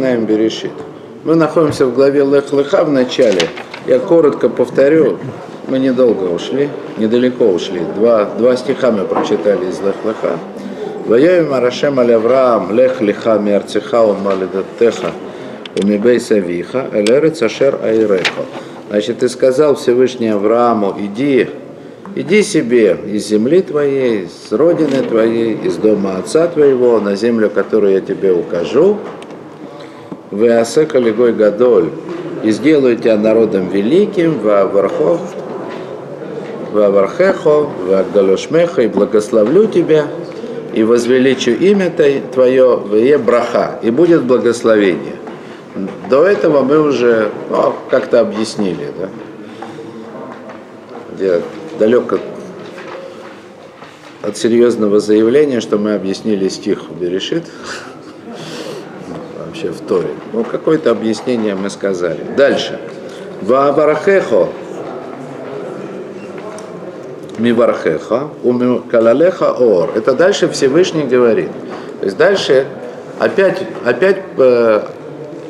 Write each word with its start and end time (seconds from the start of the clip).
Начинаем 0.00 0.24
Берешит. 0.24 0.70
Мы 1.24 1.34
находимся 1.34 1.84
в 1.84 1.94
главе 1.94 2.24
Лех 2.24 2.50
Леха 2.54 2.84
в 2.84 2.90
начале. 2.90 3.42
Я 3.86 3.98
коротко 3.98 4.48
повторю, 4.48 5.18
мы 5.68 5.78
недолго 5.78 6.24
ушли, 6.24 6.70
недалеко 6.96 7.44
ушли. 7.44 7.82
Два, 7.96 8.24
два 8.24 8.56
стиха 8.56 8.92
мы 8.92 9.04
прочитали 9.04 9.68
из 9.68 9.78
Лех 9.80 9.96
Леха. 10.06 10.38
Воюем 11.06 11.52
Арашем 11.52 12.00
Аль 12.00 12.14
Авраам, 12.14 12.74
Лех 12.74 13.02
Леха 13.02 13.38
Миарцеха 13.38 14.02
Умалидаттеха, 14.02 15.10
Умибей 15.76 16.18
Савиха, 16.18 16.86
Элерец 16.94 17.42
Ашер 17.42 17.78
Айрехо. 17.82 18.46
Значит, 18.88 19.18
ты 19.18 19.28
сказал 19.28 19.74
Всевышний 19.74 20.28
Аврааму, 20.28 20.96
иди, 20.98 21.50
иди 22.14 22.42
себе 22.42 22.96
из 23.04 23.28
земли 23.28 23.60
твоей, 23.60 24.28
с 24.28 24.50
родины 24.50 25.02
твоей, 25.02 25.58
из 25.62 25.76
дома 25.76 26.16
отца 26.16 26.46
твоего, 26.46 27.00
на 27.00 27.16
землю, 27.16 27.50
которую 27.50 27.92
я 27.92 28.00
тебе 28.00 28.32
укажу, 28.32 28.96
вы 30.30 30.50
асека 30.50 30.98
лигой 30.98 31.32
гадоль, 31.32 31.90
и 32.42 32.50
сделаю 32.50 32.96
тебя 32.96 33.16
народом 33.16 33.68
великим, 33.68 34.38
в 34.38 34.48
Авархов, 34.48 35.20
в 36.72 36.78
Авархехо, 36.78 37.64
в 37.64 37.92
Агдалошмехо, 37.92 38.82
и 38.82 38.88
благословлю 38.88 39.66
тебя, 39.66 40.06
и 40.72 40.84
возвеличу 40.84 41.50
имя 41.50 41.92
твое, 42.32 42.76
в 42.76 42.94
Ебраха, 42.94 43.78
и 43.82 43.90
будет 43.90 44.22
благословение. 44.22 45.16
До 46.08 46.24
этого 46.24 46.62
мы 46.62 46.80
уже 46.80 47.30
ну, 47.48 47.74
как-то 47.90 48.20
объяснили, 48.20 48.88
да? 48.98 49.08
Я 51.18 51.40
далек 51.78 52.12
от, 52.12 52.20
от 54.22 54.36
серьезного 54.36 55.00
заявления, 55.00 55.60
что 55.60 55.76
мы 55.76 55.94
объяснили 55.94 56.48
стих 56.48 56.84
Берешит, 56.98 57.44
вообще 59.50 59.70
в 59.70 59.80
Торе. 59.80 60.08
Ну, 60.32 60.44
какое-то 60.44 60.92
объяснение 60.92 61.54
мы 61.54 61.70
сказали. 61.70 62.20
Дальше. 62.36 62.78
Ваабарахехо 63.42 64.48
мивархеха, 67.38 68.28
калалеха 68.90 69.52
ор. 69.52 69.90
Это 69.96 70.12
дальше 70.12 70.48
Всевышний 70.48 71.04
говорит. 71.04 71.48
То 72.00 72.04
есть 72.04 72.16
дальше 72.16 72.66
опять, 73.18 73.62
опять, 73.84 74.18
э, 74.36 74.82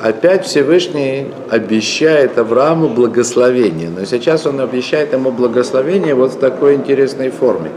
опять 0.01 0.47
Всевышний 0.47 1.27
обещает 1.51 2.39
Аврааму 2.39 2.89
благословение. 2.89 3.91
Но 3.91 4.05
сейчас 4.05 4.47
он 4.47 4.61
обещает 4.61 5.13
ему 5.13 5.33
благословение 5.33 6.15
вот 6.15 6.35
в 6.35 6.39
такой 6.39 6.75
интересной 6.77 7.31
форме. 7.31 7.71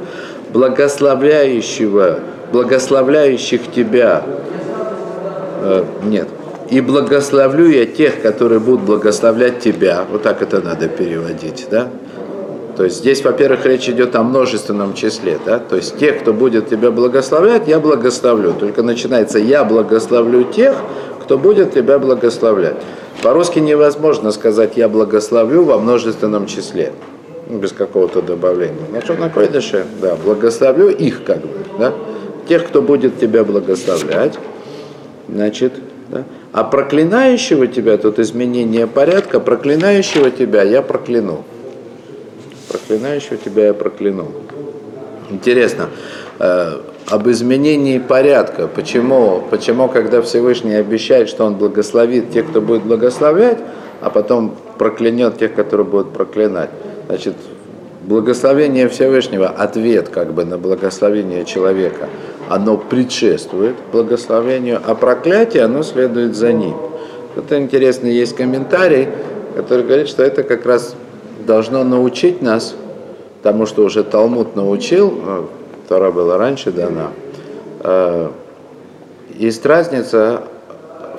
Благословляющего, 0.53 2.19
благословляющих 2.51 3.71
тебя, 3.75 4.23
нет, 6.03 6.27
и 6.69 6.81
благословлю 6.81 7.67
я 7.69 7.85
тех, 7.85 8.21
которые 8.21 8.59
будут 8.59 8.81
благословлять 8.81 9.59
тебя. 9.59 10.05
Вот 10.11 10.23
так 10.23 10.41
это 10.41 10.61
надо 10.61 10.87
переводить, 10.87 11.67
да? 11.69 11.87
То 12.75 12.85
есть 12.85 12.97
здесь, 12.97 13.23
во-первых, 13.23 13.65
речь 13.65 13.87
идет 13.87 14.15
о 14.15 14.23
множественном 14.23 14.95
числе, 14.95 15.37
да? 15.45 15.59
То 15.59 15.75
есть 15.75 15.97
тех, 15.97 16.21
кто 16.21 16.33
будет 16.33 16.69
тебя 16.69 16.89
благословлять, 16.89 17.67
я 17.67 17.79
благословлю. 17.79 18.53
Только 18.59 18.81
начинается 18.81 19.37
«я 19.37 19.63
благословлю 19.63 20.43
тех, 20.45 20.75
кто 21.21 21.37
будет 21.37 21.73
тебя 21.73 21.99
благословлять». 21.99 22.77
По-русски 23.21 23.59
невозможно 23.59 24.31
сказать 24.31 24.71
«я 24.75 24.89
благословлю» 24.89 25.63
во 25.63 25.77
множественном 25.77 26.47
числе, 26.47 26.93
ну, 27.47 27.59
без 27.59 27.71
какого-то 27.73 28.23
добавления. 28.23 28.87
На 28.91 29.01
что 29.01 29.13
на 29.13 29.29
койдыше, 29.29 29.85
да, 30.01 30.15
благословлю 30.15 30.89
их 30.89 31.23
как 31.23 31.41
бы, 31.41 31.59
да? 31.77 31.93
Тех, 32.49 32.65
кто 32.65 32.81
будет 32.81 33.19
тебя 33.19 33.43
благословлять, 33.43 34.39
значит, 35.27 35.73
да? 36.09 36.23
А 36.51 36.63
проклинающего 36.63 37.67
тебя, 37.67 37.97
тут 37.97 38.19
изменение 38.19 38.87
порядка, 38.87 39.39
проклинающего 39.39 40.29
тебя 40.31 40.63
я 40.63 40.81
прокляну 40.81 41.43
проклинающего 42.73 43.37
тебя 43.37 43.67
я 43.67 43.73
прокляну. 43.73 44.31
Интересно, 45.29 45.89
э, 46.39 46.79
об 47.07 47.29
изменении 47.29 47.99
порядка. 47.99 48.67
Почему, 48.67 49.43
почему, 49.49 49.87
когда 49.87 50.21
Всевышний 50.21 50.75
обещает, 50.75 51.29
что 51.29 51.45
Он 51.45 51.55
благословит 51.55 52.31
тех, 52.31 52.49
кто 52.49 52.61
будет 52.61 52.83
благословлять, 52.83 53.59
а 54.01 54.09
потом 54.09 54.55
проклянет 54.77 55.37
тех, 55.37 55.53
которые 55.53 55.85
будут 55.85 56.13
проклинать? 56.13 56.69
Значит, 57.07 57.35
благословение 58.03 58.89
Всевышнего, 58.89 59.47
ответ 59.47 60.09
как 60.09 60.33
бы 60.33 60.45
на 60.45 60.57
благословение 60.57 61.45
человека, 61.45 62.09
оно 62.53 62.77
предшествует 62.77 63.75
благословению, 63.91 64.79
а 64.85 64.93
проклятие, 64.93 65.63
оно 65.63 65.81
следует 65.81 66.35
за 66.35 66.53
ним. 66.53 66.75
Это 67.35 67.59
интересно, 67.59 68.05
есть 68.05 68.35
комментарий, 68.35 69.07
который 69.55 69.83
говорит, 69.83 70.07
что 70.07 70.21
это 70.21 70.43
как 70.43 70.63
раз 70.67 70.95
должно 71.47 71.83
научить 71.83 72.43
нас 72.43 72.75
тому, 73.41 73.65
что 73.65 73.83
уже 73.83 74.03
Талмуд 74.03 74.55
научил, 74.55 75.19
э, 75.25 75.43
Тора 75.89 76.11
была 76.11 76.37
раньше 76.37 76.71
дана, 76.71 77.09
э, 77.79 78.29
есть 79.33 79.65
разница 79.65 80.43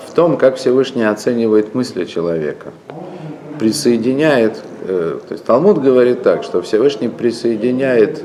в 0.08 0.14
том, 0.14 0.36
как 0.36 0.54
Всевышний 0.54 1.02
оценивает 1.02 1.74
мысли 1.74 2.04
человека. 2.04 2.68
Присоединяет, 3.58 4.62
э, 4.86 5.18
то 5.26 5.32
есть 5.32 5.44
Талмуд 5.44 5.82
говорит 5.82 6.22
так, 6.22 6.44
что 6.44 6.62
Всевышний 6.62 7.08
присоединяет 7.08 8.22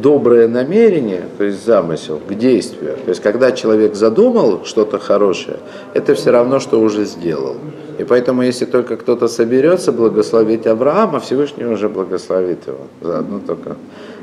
доброе 0.00 0.48
намерение, 0.48 1.22
то 1.38 1.44
есть 1.44 1.64
замысел, 1.64 2.20
к 2.26 2.34
действию. 2.34 2.96
То 3.04 3.10
есть 3.10 3.20
когда 3.20 3.52
человек 3.52 3.94
задумал 3.94 4.64
что-то 4.64 4.98
хорошее, 4.98 5.58
это 5.94 6.14
все 6.14 6.30
равно, 6.30 6.60
что 6.60 6.80
уже 6.80 7.04
сделал. 7.04 7.56
И 7.98 8.04
поэтому, 8.04 8.42
если 8.42 8.64
только 8.64 8.96
кто-то 8.96 9.28
соберется 9.28 9.92
благословить 9.92 10.66
Авраама, 10.66 11.20
Всевышний 11.20 11.64
уже 11.64 11.88
благословит 11.88 12.66
его 12.66 12.78
заодно 13.02 13.40
только. 13.46 13.76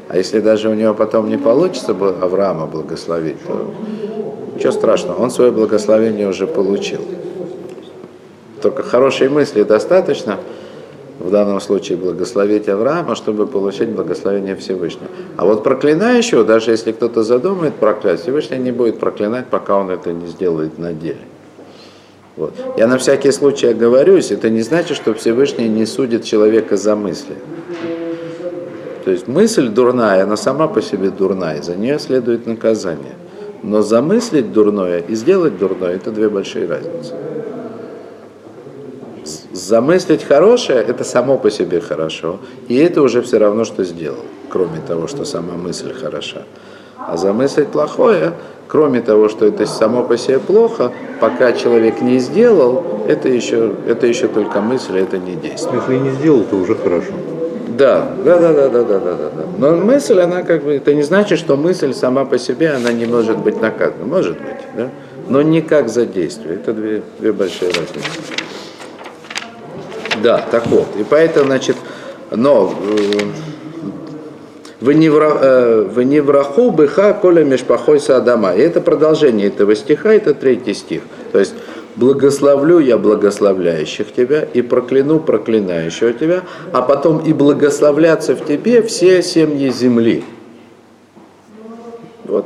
А 0.09 0.17
если 0.17 0.39
даже 0.39 0.69
у 0.69 0.73
него 0.73 0.93
потом 0.93 1.29
не 1.29 1.37
получится 1.37 1.91
Авраама 1.91 2.65
благословить, 2.65 3.37
то 3.45 3.73
ничего 4.55 4.71
страшного, 4.71 5.21
он 5.21 5.29
свое 5.29 5.51
благословение 5.51 6.27
уже 6.27 6.47
получил. 6.47 7.01
Только 8.61 8.83
хорошей 8.83 9.29
мысли 9.29 9.63
достаточно, 9.63 10.37
в 11.19 11.31
данном 11.31 11.59
случае 11.59 11.97
благословить 11.97 12.69
Авраама, 12.69 13.15
чтобы 13.15 13.47
получить 13.47 13.89
благословение 13.89 14.55
Всевышнего. 14.55 15.07
А 15.35 15.45
вот 15.45 15.63
проклинающего, 15.63 16.43
даже 16.43 16.71
если 16.71 16.91
кто-то 16.91 17.23
задумает 17.23 17.75
проклять, 17.75 18.21
Всевышний 18.21 18.57
не 18.57 18.71
будет 18.71 18.99
проклинать, 18.99 19.47
пока 19.47 19.77
он 19.77 19.89
это 19.89 20.13
не 20.13 20.27
сделает 20.27 20.77
на 20.77 20.93
деле. 20.93 21.21
Вот. 22.35 22.53
Я 22.77 22.87
на 22.87 22.99
всякий 22.99 23.31
случай 23.31 23.67
оговорюсь, 23.67 24.31
это 24.31 24.49
не 24.51 24.61
значит, 24.61 24.95
что 24.95 25.15
Всевышний 25.15 25.67
не 25.67 25.87
судит 25.87 26.23
человека 26.23 26.77
за 26.77 26.95
мысли. 26.95 27.35
То 29.03 29.11
есть 29.11 29.27
мысль 29.27 29.69
дурная, 29.69 30.23
она 30.23 30.37
сама 30.37 30.67
по 30.67 30.81
себе 30.81 31.09
дурная, 31.09 31.61
за 31.63 31.75
нее 31.75 31.97
следует 31.97 32.45
наказание. 32.45 33.15
Но 33.63 33.81
замыслить 33.81 34.51
дурное 34.51 34.99
и 34.99 35.15
сделать 35.15 35.57
дурное– 35.57 35.95
это 35.95 36.11
две 36.11 36.29
большие 36.29 36.67
разницы. 36.67 37.13
Замыслить 39.57 40.23
хорошее– 40.23 40.79
это 40.87 41.03
само 41.03 41.39
по 41.39 41.49
себе 41.49 41.79
хорошо, 41.79 42.37
и 42.67 42.75
это 42.77 43.01
уже 43.01 43.23
все 43.23 43.39
равно, 43.39 43.65
что 43.65 43.83
сделал, 43.83 44.23
кроме 44.49 44.79
того, 44.81 45.07
что 45.07 45.25
сама 45.25 45.53
мысль 45.53 45.93
хороша. 45.93 46.43
А 46.97 47.17
замыслить 47.17 47.69
плохое 47.69 48.33
Кроме 48.67 48.99
того, 48.99 49.29
что 49.29 49.45
это 49.45 49.65
само 49.65 50.03
по 50.03 50.17
себе 50.17 50.39
плохо, 50.39 50.91
пока 51.21 51.53
человек 51.53 52.01
не 52.01 52.19
сделал, 52.19 52.83
это 53.07 53.29
еще, 53.29 53.71
это 53.87 54.07
еще 54.07 54.27
только 54.27 54.59
мысль, 54.59 54.97
это 54.97 55.17
не 55.17 55.35
действие. 55.35 55.79
Если 55.79 55.97
не 55.97 56.11
сделал, 56.11 56.43
то 56.43 56.57
уже 56.57 56.75
хорошо. 56.75 57.13
Да, 57.77 58.11
да, 58.25 58.37
да, 58.37 58.51
да, 58.51 58.67
да, 58.67 58.83
да, 58.83 58.99
да, 58.99 59.15
да. 59.15 59.43
Но 59.57 59.77
мысль, 59.77 60.19
она 60.19 60.43
как 60.43 60.63
бы, 60.63 60.73
это 60.73 60.93
не 60.93 61.03
значит, 61.03 61.39
что 61.39 61.55
мысль 61.55 61.93
сама 61.93 62.25
по 62.25 62.37
себе, 62.37 62.71
она 62.71 62.91
не 62.91 63.05
может 63.05 63.37
быть 63.37 63.61
наказана. 63.61 64.03
Может 64.03 64.33
быть, 64.33 64.57
да? 64.75 64.89
Но 65.29 65.41
не 65.41 65.61
как 65.61 65.87
за 65.87 66.05
действие. 66.05 66.55
Это 66.55 66.73
две, 66.73 67.03
две 67.19 67.31
большие 67.31 67.71
разницы. 67.71 68.09
Да, 70.21 70.45
так 70.51 70.67
вот. 70.67 70.87
И 70.99 71.03
поэтому, 71.03 71.47
значит, 71.47 71.75
но 72.31 72.73
э, 72.79 73.27
в 74.79 74.91
невраху 76.01 76.71
быха 76.71 77.13
коля 77.13 77.43
межпахой 77.43 77.99
садама. 77.99 78.53
И 78.53 78.61
это 78.61 78.81
продолжение 78.81 79.47
этого 79.47 79.75
стиха, 79.75 80.13
это 80.13 80.33
третий 80.33 80.73
стих. 80.73 81.01
То 81.31 81.39
есть 81.39 81.53
благословлю 81.95 82.79
я 82.79 82.97
благословляющих 82.97 84.13
тебя 84.13 84.43
и 84.53 84.61
прокляну 84.61 85.19
проклинающего 85.19 86.13
тебя, 86.13 86.43
а 86.71 86.81
потом 86.81 87.19
и 87.19 87.33
благословляться 87.33 88.35
в 88.35 88.45
тебе 88.45 88.81
все 88.83 89.23
семьи 89.23 89.69
земли. 89.71 90.23
Вот 92.25 92.45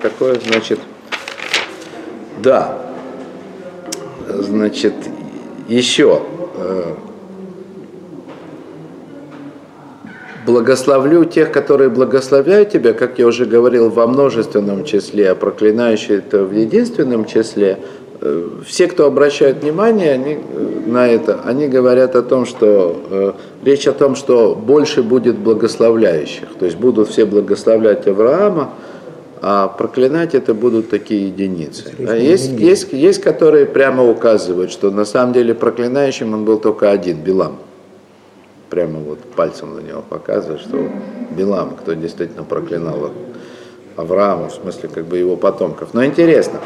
такое, 0.00 0.38
значит, 0.44 0.80
да, 2.42 2.78
значит, 4.26 4.94
еще 5.68 6.22
э, 6.28 6.31
Благословлю 10.44 11.24
тех, 11.24 11.52
которые 11.52 11.88
благословляют 11.88 12.70
тебя, 12.70 12.94
как 12.94 13.18
я 13.18 13.28
уже 13.28 13.46
говорил, 13.46 13.90
во 13.90 14.08
множественном 14.08 14.84
числе, 14.84 15.30
а 15.30 15.34
проклинающие 15.36 16.18
это 16.18 16.42
в 16.42 16.52
единственном 16.52 17.26
числе. 17.26 17.78
э, 18.20 18.48
все, 18.66 18.88
кто 18.88 19.06
обращает 19.06 19.62
внимание 19.62 20.12
они, 20.12 20.34
э, 20.34 20.80
на 20.86 21.06
это, 21.08 21.40
они 21.44 21.68
говорят 21.68 22.16
о 22.16 22.22
том, 22.22 22.44
что 22.46 23.00
э, 23.08 23.32
речь 23.64 23.86
о 23.86 23.92
том, 23.92 24.16
что 24.16 24.56
больше 24.56 25.04
будет 25.04 25.38
благословляющих. 25.38 26.48
То 26.58 26.64
есть 26.64 26.76
будут 26.76 27.08
все 27.08 27.24
благословлять 27.24 28.08
Авраама, 28.08 28.70
а 29.44 29.66
проклинать 29.66 30.36
это 30.36 30.54
будут 30.54 30.88
такие 30.88 31.26
единицы. 31.26 31.92
А 31.98 32.14
есть, 32.14 32.52
есть, 32.52 32.92
есть, 32.92 33.20
которые 33.20 33.66
прямо 33.66 34.08
указывают, 34.08 34.70
что 34.70 34.92
на 34.92 35.04
самом 35.04 35.32
деле 35.32 35.52
проклинающим 35.52 36.32
он 36.32 36.44
был 36.44 36.60
только 36.60 36.92
один, 36.92 37.16
Билам. 37.18 37.58
Прямо 38.70 39.00
вот 39.00 39.18
пальцем 39.18 39.74
на 39.74 39.80
него 39.80 40.02
показывает, 40.08 40.60
что 40.60 40.88
Билам, 41.36 41.74
кто 41.74 41.94
действительно 41.94 42.44
проклинал 42.44 43.10
Авраама, 43.96 44.48
в 44.48 44.54
смысле 44.54 44.88
как 44.88 45.06
бы 45.06 45.18
его 45.18 45.34
потомков. 45.34 45.92
Но 45.92 46.04
интересно, 46.04 46.60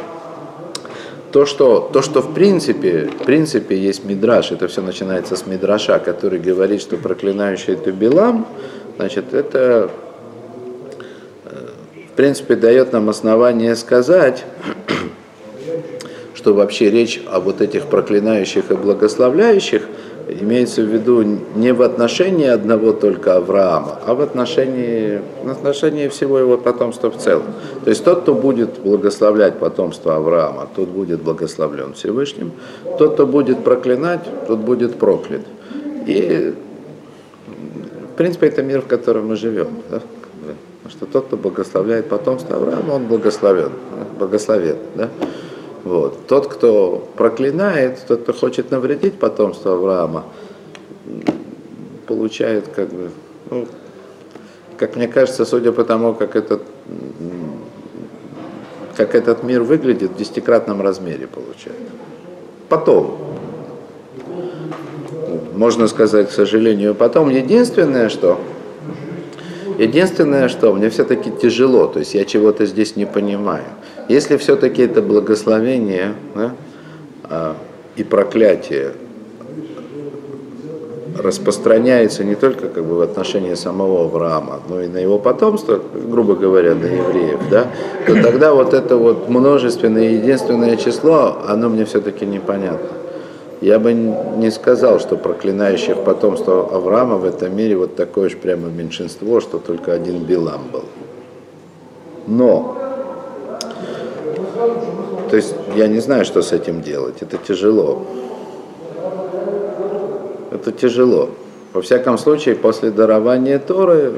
то, 1.32 1.46
что, 1.46 1.88
то, 1.90 2.02
что 2.02 2.20
в 2.20 2.34
принципе, 2.34 3.08
в 3.08 3.24
принципе 3.24 3.74
есть 3.78 4.04
мидраж, 4.04 4.52
это 4.52 4.68
все 4.68 4.82
начинается 4.82 5.34
с 5.34 5.46
мидраша, 5.46 5.98
который 5.98 6.38
говорит, 6.38 6.82
что 6.82 6.98
проклинающий 6.98 7.72
это 7.72 7.90
Билам, 7.90 8.46
значит, 8.98 9.32
это 9.32 9.90
в 12.16 12.18
принципе, 12.18 12.56
дает 12.56 12.94
нам 12.94 13.10
основание 13.10 13.76
сказать, 13.76 14.46
что 16.32 16.54
вообще 16.54 16.88
речь 16.88 17.22
о 17.30 17.40
вот 17.40 17.60
этих 17.60 17.88
проклинающих 17.88 18.70
и 18.70 18.74
благословляющих 18.74 19.82
имеется 20.40 20.80
в 20.80 20.86
виду 20.86 21.22
не 21.56 21.74
в 21.74 21.82
отношении 21.82 22.46
одного 22.46 22.92
только 22.92 23.36
Авраама, 23.36 23.98
а 24.06 24.14
в 24.14 24.22
отношении, 24.22 25.20
в 25.44 25.50
отношении 25.50 26.08
всего 26.08 26.38
его 26.38 26.56
потомства 26.56 27.10
в 27.10 27.18
целом. 27.18 27.48
То 27.84 27.90
есть 27.90 28.02
тот, 28.02 28.22
кто 28.22 28.32
будет 28.32 28.78
благословлять 28.82 29.58
потомство 29.58 30.16
Авраама, 30.16 30.70
тот 30.74 30.88
будет 30.88 31.20
благословлен 31.20 31.92
Всевышним, 31.92 32.52
тот, 32.98 33.12
кто 33.12 33.26
будет 33.26 33.62
проклинать, 33.62 34.22
тот 34.46 34.60
будет 34.60 34.94
проклят. 34.94 35.42
И, 36.06 36.54
в 38.14 38.16
принципе, 38.16 38.46
это 38.46 38.62
мир, 38.62 38.80
в 38.80 38.86
котором 38.86 39.28
мы 39.28 39.36
живем. 39.36 39.68
Да? 39.90 40.00
Что 40.90 41.06
тот, 41.06 41.26
кто 41.26 41.36
благословляет 41.36 42.08
потомство 42.08 42.56
Авраама, 42.56 42.92
он 42.92 43.06
благословен, 43.06 43.72
благословен. 44.18 44.76
Да? 44.94 45.08
Вот. 45.84 46.26
Тот, 46.26 46.48
кто 46.48 47.08
проклинает, 47.16 48.04
тот, 48.06 48.22
кто 48.22 48.32
хочет 48.32 48.70
навредить 48.70 49.18
потомство 49.18 49.74
Авраама, 49.74 50.24
получает, 52.06 52.68
как 52.68 52.88
бы, 52.88 53.10
ну, 53.50 53.66
как 54.76 54.96
мне 54.96 55.08
кажется, 55.08 55.44
судя 55.44 55.72
по 55.72 55.84
тому, 55.84 56.14
как 56.14 56.36
этот, 56.36 56.62
как 58.96 59.14
этот 59.14 59.42
мир 59.42 59.62
выглядит, 59.62 60.12
в 60.12 60.16
десятикратном 60.16 60.82
размере 60.82 61.26
получает. 61.26 61.78
Потом, 62.68 63.18
можно 65.54 65.88
сказать, 65.88 66.28
к 66.28 66.32
сожалению, 66.32 66.94
потом 66.94 67.30
единственное, 67.30 68.08
что 68.08 68.40
Единственное, 69.78 70.48
что 70.48 70.72
мне 70.72 70.88
все-таки 70.90 71.30
тяжело, 71.30 71.86
то 71.86 71.98
есть 71.98 72.14
я 72.14 72.24
чего-то 72.24 72.66
здесь 72.66 72.96
не 72.96 73.04
понимаю. 73.04 73.64
Если 74.08 74.36
все-таки 74.36 74.82
это 74.82 75.02
благословение 75.02 76.14
да, 76.34 76.52
а, 77.24 77.56
и 77.96 78.04
проклятие 78.04 78.92
распространяется 81.18 82.24
не 82.24 82.34
только 82.34 82.68
как 82.68 82.84
бы 82.84 82.96
в 82.96 83.00
отношении 83.00 83.54
самого 83.54 84.04
Авраама, 84.04 84.60
но 84.68 84.82
и 84.82 84.86
на 84.86 84.98
его 84.98 85.18
потомство, 85.18 85.80
грубо 85.94 86.34
говоря, 86.34 86.74
на 86.74 86.86
евреев, 86.86 87.40
да, 87.50 87.66
то 88.06 88.22
тогда 88.22 88.54
вот 88.54 88.74
это 88.74 88.96
вот 88.96 89.28
множественное 89.28 90.10
единственное 90.10 90.76
число, 90.76 91.38
оно 91.48 91.68
мне 91.68 91.84
все-таки 91.84 92.26
непонятно. 92.26 92.88
Я 93.60 93.78
бы 93.78 93.94
не 93.94 94.50
сказал, 94.50 95.00
что 95.00 95.16
проклинающих 95.16 96.04
потомство 96.04 96.68
Авраама 96.76 97.16
в 97.16 97.24
этом 97.24 97.56
мире 97.56 97.76
вот 97.76 97.96
такое 97.96 98.28
же 98.28 98.36
прямо 98.36 98.68
меньшинство, 98.68 99.40
что 99.40 99.58
только 99.58 99.94
один 99.94 100.24
Билам 100.24 100.62
был. 100.70 100.84
Но, 102.26 102.76
то 105.30 105.36
есть 105.36 105.54
я 105.74 105.86
не 105.86 106.00
знаю, 106.00 106.24
что 106.24 106.42
с 106.42 106.52
этим 106.52 106.82
делать, 106.82 107.22
это 107.22 107.38
тяжело. 107.38 108.02
Это 110.50 110.72
тяжело. 110.72 111.30
Во 111.72 111.80
всяком 111.80 112.18
случае, 112.18 112.56
после 112.56 112.90
дарования 112.90 113.58
Торы 113.58 114.14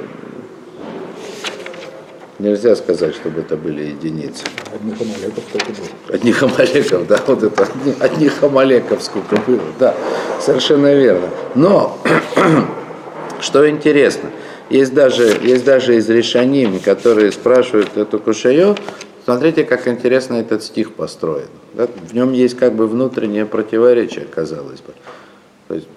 Нельзя 2.38 2.76
сказать, 2.76 3.16
чтобы 3.16 3.40
это 3.40 3.56
были 3.56 3.82
единицы. 3.86 4.44
Одних 4.72 5.00
амалеков 5.00 5.44
сколько 5.48 5.72
было? 5.72 6.14
Одних 6.14 6.42
амалеков, 6.42 7.06
да, 7.08 7.20
вот 7.26 7.42
это, 7.42 7.68
одних 7.98 8.42
амалеков 8.42 9.02
сколько 9.02 9.36
было, 9.38 9.62
да, 9.80 9.94
совершенно 10.40 10.94
верно. 10.94 11.30
Но, 11.56 11.98
что 13.40 13.68
интересно, 13.68 14.30
есть 14.70 14.94
даже, 14.94 15.36
есть 15.42 15.64
даже 15.64 15.96
из 15.96 16.08
решений, 16.08 16.78
которые 16.78 17.32
спрашивают 17.32 17.96
эту 17.96 18.20
кушаю, 18.20 18.76
смотрите, 19.24 19.64
как 19.64 19.88
интересно 19.88 20.34
этот 20.36 20.62
стих 20.62 20.94
построен. 20.94 21.48
Да? 21.74 21.88
В 22.08 22.14
нем 22.14 22.32
есть 22.32 22.56
как 22.56 22.74
бы 22.74 22.86
внутреннее 22.86 23.46
противоречие, 23.46 24.26
казалось 24.26 24.80
бы. 24.80 24.92
То 25.66 25.74
есть, 25.74 25.88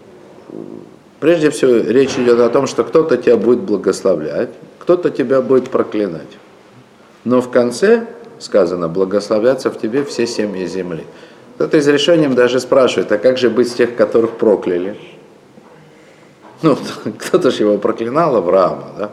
прежде 1.21 1.51
всего, 1.51 1.71
речь 1.71 2.17
идет 2.17 2.39
о 2.39 2.49
том, 2.49 2.67
что 2.67 2.83
кто-то 2.83 3.15
тебя 3.15 3.37
будет 3.37 3.59
благословлять, 3.59 4.49
кто-то 4.79 5.09
тебя 5.09 5.41
будет 5.41 5.69
проклинать. 5.69 6.37
Но 7.23 7.39
в 7.39 7.49
конце 7.49 8.07
сказано, 8.39 8.89
благословятся 8.89 9.69
в 9.69 9.79
тебе 9.79 10.03
все 10.03 10.27
семьи 10.27 10.65
земли. 10.65 11.05
Кто-то 11.55 11.77
из 11.77 11.87
решением 11.87 12.35
даже 12.35 12.59
спрашивает, 12.59 13.11
а 13.11 13.17
как 13.17 13.37
же 13.37 13.49
быть 13.49 13.69
с 13.69 13.73
тех, 13.73 13.95
которых 13.95 14.31
прокляли? 14.31 14.97
Ну, 16.61 16.77
кто-то 17.19 17.51
же 17.51 17.63
его 17.63 17.77
проклинал, 17.77 18.35
Авраама, 18.35 18.87
да? 18.97 19.11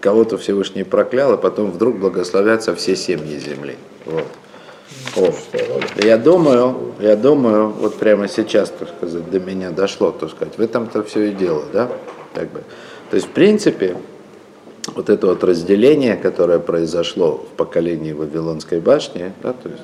Кого-то 0.00 0.36
Всевышний 0.36 0.82
проклял, 0.82 1.32
а 1.32 1.36
потом 1.36 1.70
вдруг 1.70 1.98
благословятся 1.98 2.74
все 2.74 2.96
семьи 2.96 3.38
земли. 3.38 3.76
Вот. 4.04 4.26
О. 5.16 5.32
Я 5.96 6.16
думаю, 6.16 6.94
я 7.00 7.16
думаю, 7.16 7.68
вот 7.68 7.96
прямо 7.96 8.28
сейчас, 8.28 8.70
так 8.70 8.88
сказать, 8.96 9.30
до 9.30 9.40
меня 9.40 9.70
дошло, 9.70 10.10
так 10.10 10.30
сказать, 10.30 10.56
в 10.56 10.60
этом-то 10.60 11.02
все 11.02 11.28
и 11.28 11.32
дело, 11.32 11.64
да? 11.72 11.88
Как 12.34 12.50
бы. 12.50 12.62
То 13.10 13.16
есть, 13.16 13.28
в 13.28 13.30
принципе, 13.30 13.96
вот 14.94 15.10
это 15.10 15.26
вот 15.26 15.44
разделение, 15.44 16.16
которое 16.16 16.58
произошло 16.58 17.44
в 17.52 17.56
поколении 17.56 18.12
Вавилонской 18.12 18.80
башни, 18.80 19.32
да, 19.42 19.52
то 19.52 19.68
есть 19.68 19.82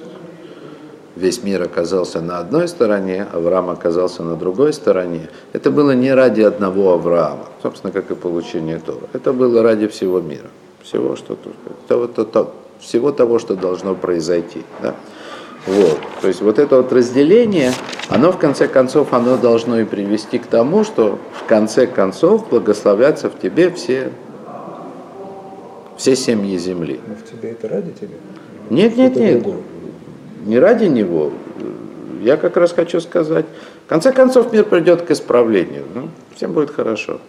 весь 1.15 1.43
мир 1.43 1.63
оказался 1.63 2.21
на 2.21 2.39
одной 2.39 2.69
стороне, 2.69 3.27
Авраам 3.33 3.69
оказался 3.71 4.23
на 4.23 4.37
другой 4.37 4.73
стороне, 4.73 5.29
это 5.53 5.71
было 5.71 5.91
не 5.91 6.13
ради 6.13 6.41
одного 6.41 6.95
Авраама, 6.95 7.47
собственно, 7.63 7.93
как 7.93 8.11
и 8.11 8.15
получение 8.15 8.79
Тора. 8.79 9.09
Это 9.13 9.33
было 9.33 9.63
ради 9.63 9.89
всего 9.89 10.21
мира, 10.21 10.49
всего, 10.83 11.17
что, 11.17 11.37
того, 11.87 12.07
то, 12.07 12.25
то, 12.25 12.55
всего 12.81 13.13
того, 13.13 13.39
что 13.39 13.57
должно 13.57 13.95
произойти. 13.95 14.63
Да? 14.83 14.95
Вот. 15.69 15.99
То 16.23 16.29
есть 16.29 16.41
вот 16.41 16.59
это 16.59 16.79
вот 16.79 16.93
разделение, 16.93 17.73
оно 18.09 18.33
в 18.33 18.39
конце 18.39 18.69
концов, 18.69 19.13
оно 19.13 19.37
должно 19.37 19.79
и 19.81 19.85
привести 19.85 20.39
к 20.39 20.47
тому, 20.47 20.83
что 20.83 21.19
в 21.35 21.45
конце 21.47 21.87
концов 21.87 22.49
благословятся 22.49 23.29
в 23.29 23.39
тебе 23.39 23.71
все 23.71 24.11
все 25.99 26.17
семьи 26.17 26.57
земли. 26.57 27.01
Но 27.07 27.15
в 27.17 27.25
тебе 27.25 27.51
это 27.51 27.69
ради 27.69 27.91
тебя? 27.93 28.17
Нет, 28.71 28.97
нет, 28.97 29.17
нет. 29.17 29.47
Не 30.47 30.59
ради 30.59 30.87
него. 30.87 31.33
Я 32.23 32.37
как 32.37 32.57
раз 32.57 32.73
хочу 32.73 33.01
сказать, 33.01 33.47
в 33.85 33.89
конце 33.89 34.13
концов 34.13 34.53
мир 34.53 34.65
придет 34.65 35.03
к 35.03 35.11
исправлению. 35.11 35.85
Ну, 35.95 36.09
всем 36.35 36.53
будет 36.53 36.71
хорошо. 36.71 37.21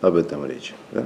Об 0.00 0.16
этом 0.16 0.44
речь. 0.44 0.74
Да? 0.92 1.04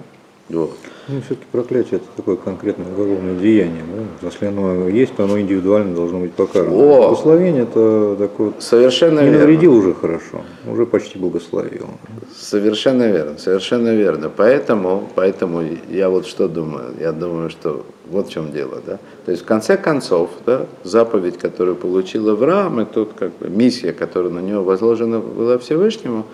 Вот. 0.49 0.76
Ну, 1.09 1.21
все-таки 1.21 1.47
проклятие 1.52 1.97
это 1.97 2.07
такое 2.17 2.37
конкретное 2.37 2.87
уголовное 2.93 3.35
деяние. 3.35 3.83
Да? 4.21 4.28
Если 4.28 4.47
оно 4.47 4.88
есть, 4.88 5.14
то 5.17 5.25
оно 5.25 5.40
индивидуально 5.40 5.95
должно 5.95 6.21
быть 6.21 6.33
покарано. 6.35 6.75
О! 6.75 7.09
Благословение 7.09 7.62
это 7.62 8.17
такое. 8.19 8.52
Совершенно 8.59 9.21
не 9.21 9.26
верно. 9.26 9.40
навредил 9.40 9.75
уже 9.75 9.95
хорошо, 9.95 10.43
уже 10.67 10.87
почти 10.87 11.19
благословил. 11.19 11.87
Совершенно 12.37 13.11
верно, 13.11 13.38
совершенно 13.38 13.95
верно. 13.95 14.31
Поэтому, 14.35 15.09
поэтому 15.14 15.62
я 15.90 16.09
вот 16.09 16.26
что 16.26 16.49
думаю, 16.49 16.95
я 17.00 17.12
думаю, 17.12 17.50
что 17.50 17.85
вот 18.11 18.29
в 18.29 18.31
чем 18.31 18.53
дело, 18.53 18.81
да. 18.85 18.99
То 19.25 19.31
есть 19.33 19.43
в 19.43 19.47
конце 19.47 19.77
концов, 19.77 20.31
да, 20.47 20.67
заповедь, 20.85 21.38
которую 21.38 21.77
получил 21.77 22.29
Авраам, 22.31 22.81
и 22.81 22.85
тут 22.85 23.12
как 23.19 23.37
бы 23.38 23.49
миссия, 23.49 23.93
которая 23.93 24.33
на 24.33 24.41
него 24.41 24.65
возложена 24.65 25.21
была 25.21 25.59
Всевышнему, 25.59 26.25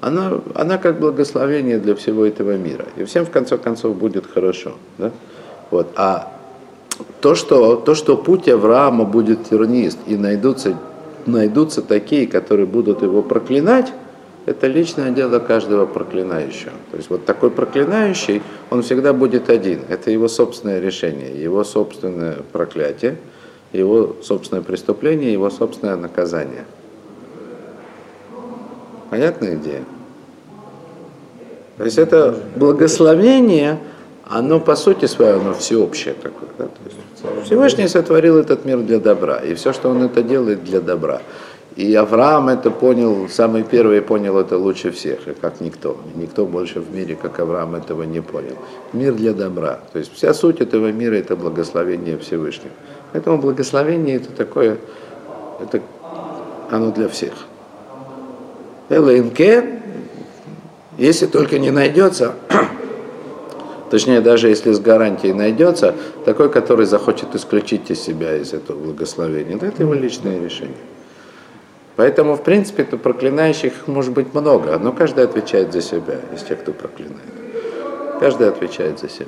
она, 0.00 0.40
она 0.54 0.78
как 0.78 0.98
благословение 0.98 1.78
для 1.78 1.94
всего 1.94 2.24
этого 2.24 2.56
мира. 2.56 2.86
И 2.96 3.04
всем 3.04 3.26
в 3.26 3.30
конце 3.30 3.58
концов 3.58 3.96
будет 3.96 4.26
хорошо. 4.26 4.72
Да? 4.98 5.10
Вот. 5.70 5.88
А 5.96 6.32
то 7.20 7.34
что, 7.34 7.76
то, 7.76 7.94
что 7.94 8.16
путь 8.16 8.48
Авраама 8.48 9.04
будет 9.04 9.48
тернист, 9.48 9.98
и 10.06 10.16
найдутся, 10.16 10.76
найдутся 11.26 11.82
такие, 11.82 12.26
которые 12.26 12.66
будут 12.66 13.02
его 13.02 13.22
проклинать, 13.22 13.92
это 14.50 14.66
личное 14.66 15.10
дело 15.10 15.38
каждого 15.38 15.86
проклинающего. 15.86 16.72
То 16.90 16.96
есть 16.96 17.08
вот 17.10 17.24
такой 17.24 17.50
проклинающий, 17.50 18.42
он 18.70 18.82
всегда 18.82 19.12
будет 19.12 19.48
один. 19.48 19.80
Это 19.88 20.10
его 20.10 20.28
собственное 20.28 20.80
решение, 20.80 21.42
его 21.42 21.64
собственное 21.64 22.38
проклятие. 22.52 23.16
его 23.72 24.16
собственное 24.22 24.62
преступление, 24.62 25.32
его 25.32 25.50
собственное 25.50 25.96
наказание. 25.96 26.64
Понятная 29.10 29.56
идея? 29.56 29.84
То 31.76 31.84
есть 31.84 31.98
это 31.98 32.36
благословение, 32.56 33.78
оно 34.28 34.60
по 34.60 34.76
сути 34.76 35.06
своей, 35.06 35.34
оно 35.34 35.54
всеобщее 35.54 36.14
такое. 36.14 36.48
Да? 36.58 36.64
То 36.64 36.70
есть 36.84 37.46
Всевышний 37.46 37.88
сотворил 37.88 38.38
этот 38.38 38.64
мир 38.64 38.78
для 38.78 38.98
добра, 38.98 39.38
и 39.38 39.54
все, 39.54 39.72
что 39.72 39.88
он 39.88 40.02
это 40.02 40.22
делает, 40.22 40.64
для 40.64 40.80
добра. 40.80 41.22
И 41.76 41.94
Авраам 41.94 42.48
это 42.48 42.70
понял, 42.70 43.28
самый 43.28 43.62
первый 43.62 44.02
понял 44.02 44.38
это 44.38 44.58
лучше 44.58 44.90
всех, 44.90 45.28
и 45.28 45.34
как 45.34 45.60
никто. 45.60 45.96
Никто 46.16 46.44
больше 46.44 46.80
в 46.80 46.92
мире, 46.92 47.16
как 47.20 47.38
Авраам, 47.38 47.76
этого 47.76 48.02
не 48.02 48.20
понял. 48.20 48.56
Мир 48.92 49.14
для 49.14 49.32
добра. 49.32 49.78
То 49.92 50.00
есть 50.00 50.12
вся 50.12 50.34
суть 50.34 50.60
этого 50.60 50.90
мира 50.90 51.14
это 51.14 51.36
благословение 51.36 52.18
Всевышнего. 52.18 52.72
Поэтому 53.12 53.38
благословение 53.38 54.16
это 54.16 54.32
такое, 54.32 54.78
это 55.60 55.80
оно 56.70 56.90
для 56.90 57.08
всех. 57.08 57.32
ЛНК, 58.88 59.40
если 60.98 61.26
только 61.26 61.60
не 61.60 61.70
найдется, 61.70 62.34
точнее 63.90 64.20
даже 64.20 64.48
если 64.48 64.72
с 64.72 64.80
гарантией 64.80 65.34
найдется, 65.34 65.94
такой, 66.24 66.50
который 66.50 66.86
захочет 66.86 67.36
исключить 67.36 67.90
из 67.90 68.00
себя 68.00 68.36
из 68.36 68.52
этого 68.52 68.76
благословения, 68.76 69.56
то 69.56 69.66
это 69.66 69.84
его 69.84 69.94
личное 69.94 70.42
решение. 70.42 70.74
Поэтому, 72.00 72.34
в 72.34 72.42
принципе, 72.42 72.84
то 72.84 72.96
проклинающих 72.96 73.86
может 73.86 74.14
быть 74.14 74.32
много, 74.32 74.78
но 74.78 74.90
каждый 74.90 75.22
отвечает 75.22 75.70
за 75.70 75.82
себя, 75.82 76.18
из 76.34 76.42
тех, 76.42 76.58
кто 76.60 76.72
проклинает. 76.72 77.28
Каждый 78.18 78.48
отвечает 78.48 78.98
за 78.98 79.10
себя. 79.10 79.26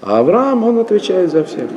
А 0.00 0.20
Авраам, 0.20 0.64
он 0.64 0.78
отвечает 0.78 1.30
за 1.30 1.44
всех. 1.44 1.68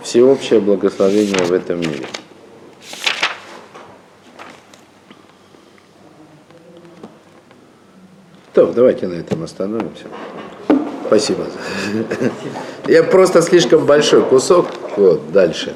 Всеобщее 0.00 0.60
благословение 0.60 1.44
в 1.44 1.52
этом 1.52 1.80
мире. 1.80 2.06
То, 8.54 8.72
давайте 8.72 9.06
на 9.06 9.12
этом 9.16 9.42
остановимся. 9.42 10.06
Спасибо. 11.06 11.44
Я 12.86 13.02
просто 13.02 13.42
слишком 13.42 13.86
большой 13.86 14.22
кусок. 14.22 14.66
Вот, 14.96 15.32
дальше. 15.32 15.74